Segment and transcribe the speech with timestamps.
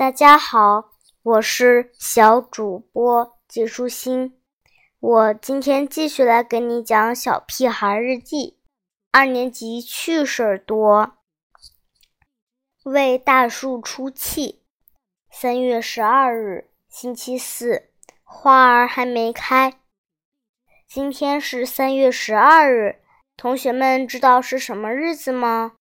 [0.00, 0.92] 大家好，
[1.22, 4.40] 我是小主播季舒心。
[4.98, 8.36] 我今天继续来给你讲《小屁孩日记》。
[9.12, 11.18] 二年级趣事儿多，
[12.84, 14.62] 为大树出气。
[15.30, 17.90] 三月十二日，星期四，
[18.24, 19.74] 花儿还没开。
[20.88, 23.02] 今天是三月十二日，
[23.36, 25.72] 同学们知道是什么日子吗？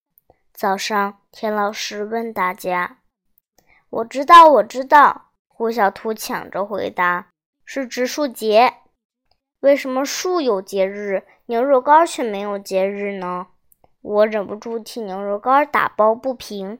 [0.52, 2.98] 早上，田老师问大家。
[3.90, 5.32] 我知道，我知道。
[5.48, 7.32] 胡小图抢着回答
[7.66, 8.75] ：“是植树节。”
[9.62, 13.48] 为什么树有节日，牛肉干却没有节日呢？
[14.02, 16.79] 我忍不住替牛肉干打抱不平。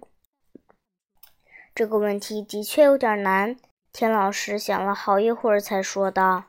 [1.76, 3.58] 这个问题的确有点难。
[3.92, 6.46] 田老师想了好一会儿，才说道：“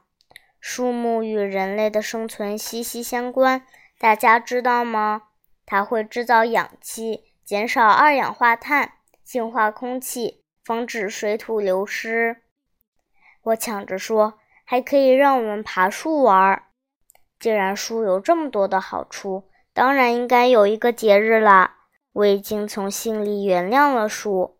[0.60, 3.66] 树木与人类的生存息息相关，
[3.98, 5.22] 大家知道吗？
[5.64, 8.92] 它会制造氧气，减少二氧化碳，
[9.24, 12.42] 净化空气。”防止水土流失，
[13.42, 16.64] 我抢着说，还可以让我们爬树玩儿。
[17.38, 21.78] 既然树有这么多的好处，当然应该有一个节日啦。
[22.12, 24.58] 我已经从心里原谅了树。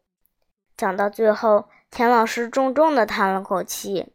[0.77, 4.15] 讲到最后，田老师重重的叹了口气。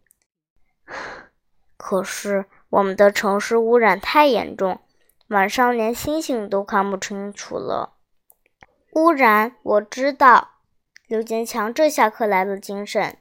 [1.77, 4.79] 可是我们的城市污染太严重，
[5.27, 7.97] 晚上连星星都看不清楚了。
[8.93, 10.54] 污染，我知道。
[11.07, 13.19] 刘坚强这下可来了精神，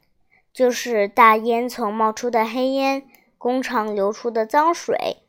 [0.53, 5.25] 就是大烟囱冒出的黑烟，工厂流出的脏水，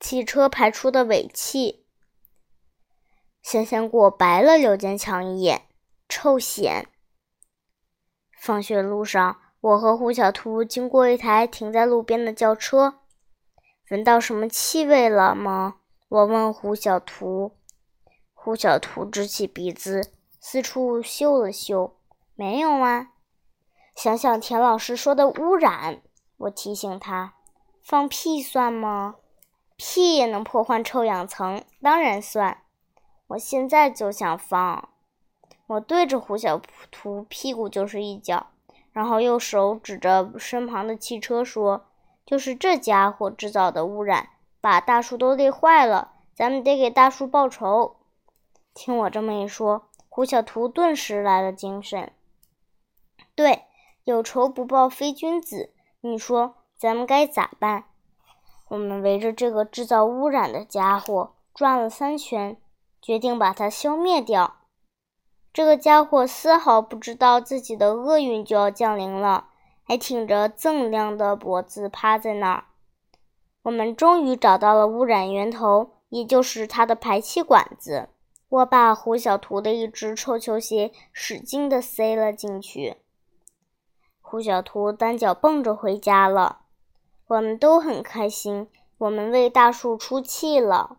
[0.00, 1.86] 汽车排出的尾气。
[3.42, 5.62] 香香果白了刘坚强一眼，
[6.08, 6.88] 臭显。
[8.36, 13.00] 放学路上，我和胡小图经过一台停在路边的轿车，
[13.90, 15.76] 闻到什么气味了吗？
[16.08, 17.52] 我问胡小图。
[18.34, 21.99] 胡小图支起鼻子，四处嗅了嗅。
[22.40, 23.08] 没有啊，
[23.94, 26.00] 想想田老师说的污染，
[26.38, 27.34] 我提醒他，
[27.82, 29.16] 放屁算吗？
[29.76, 32.62] 屁也能破坏臭氧层，当然算。
[33.26, 34.88] 我现在就想放。
[35.66, 36.58] 我对着胡小
[36.90, 38.46] 图屁股就是一脚，
[38.90, 41.88] 然后用手指着身旁的汽车说
[42.24, 44.30] ：“就是这家伙制造的污染，
[44.62, 47.96] 把大树都累坏了，咱们得给大树报仇。”
[48.72, 52.10] 听我这么一说，胡小图顿时来了精神。
[53.34, 53.64] 对，
[54.04, 55.72] 有仇不报非君子。
[56.00, 57.84] 你说咱们该咋办？
[58.68, 62.56] 我们围着这个制造污染的家伙转了三圈，
[63.02, 64.56] 决定把它消灭掉。
[65.52, 69.48] 这个家伙丝毫不知道自己的厄运就要降临了，
[69.82, 72.64] 还挺着锃亮的脖子趴在那儿。
[73.62, 78.08] 我们终于找到了污染源头，也就是它的排气管子。
[78.48, 82.96] 我把胡小图的一只臭球鞋使劲地塞了进去。
[84.30, 86.60] 胡小图单脚蹦着回家了，
[87.26, 88.70] 我们都很开心。
[88.98, 90.98] 我们为大树出气了。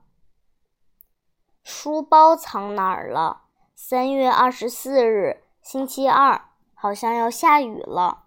[1.63, 3.43] 书包藏哪儿了？
[3.73, 6.41] 三月二十四日，星期二，
[6.73, 8.23] 好像要下雨了。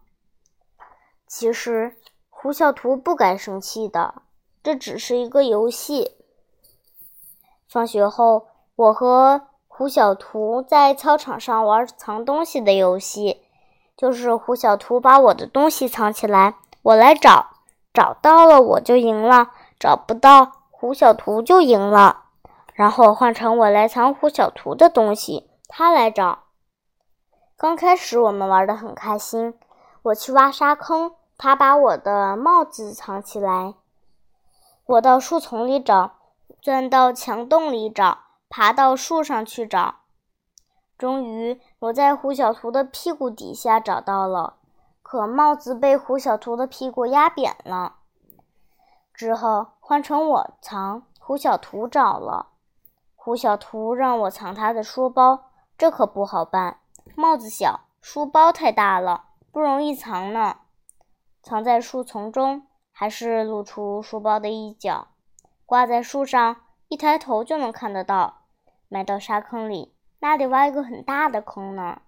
[1.26, 1.98] 其实
[2.30, 4.22] 胡小图不该生气的，
[4.62, 6.16] 这只是一个游戏。
[7.68, 13.42] 放学后，我和胡小图在操场上玩藏东西的游戏。
[13.96, 17.50] 就是胡小图把我的东西藏起来，我来找，
[17.92, 22.22] 找到了我就赢了，找不到胡小图就赢了。
[22.72, 26.40] 然后换成我来藏胡小图的东西，他来找。
[27.56, 29.54] 刚开始我们玩得很开心，
[30.02, 33.74] 我去挖沙坑，他把我的帽子藏起来。
[34.86, 36.16] 我到树丛里找，
[36.60, 38.18] 钻到墙洞里找，
[38.50, 39.94] 爬到树上去找。
[41.04, 44.54] 终于，我在胡小图的屁股底下找到了，
[45.02, 47.96] 可帽子被胡小图的屁股压扁了。
[49.12, 52.52] 之后换成我藏，胡小图找了。
[53.14, 56.78] 胡小图让我藏他的书包，这可不好办，
[57.14, 60.56] 帽子小，书包太大了，不容易藏呢。
[61.42, 65.08] 藏在树丛中，还是露出书包的一角，
[65.66, 68.44] 挂在树上，一抬头就能看得到。
[68.88, 69.93] 埋到沙坑里。
[70.24, 72.00] 那得挖一个很大的坑呢。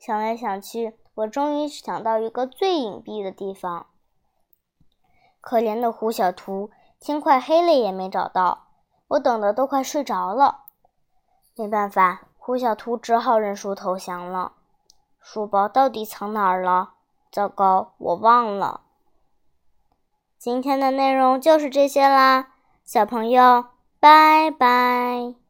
[0.00, 3.86] 想来想去，我终于想到一个最隐蔽的地方。
[5.40, 8.66] 可怜的胡小图，天快黑了也没找到，
[9.06, 10.64] 我等的都快睡着了。
[11.54, 14.54] 没办法，胡小图只好认输投降了。
[15.20, 16.94] 书包到底藏哪儿了？
[17.30, 18.80] 糟糕，我忘了。
[20.36, 23.66] 今天的内容就是这些啦，小朋友，
[24.00, 25.47] 拜拜。